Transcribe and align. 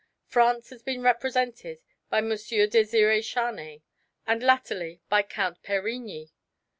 France 0.25 0.71
has 0.71 0.81
been 0.81 1.03
represented 1.03 1.79
by 2.09 2.17
M. 2.17 2.29
Desiré 2.29 3.23
Charnay, 3.23 3.83
and 4.25 4.41
latterly 4.41 4.99
by 5.09 5.21
Count 5.21 5.61
Perigny. 5.61 6.31